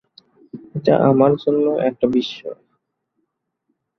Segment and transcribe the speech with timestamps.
[0.75, 2.59] এটা আমার জন্য একটা বিশ্ময়।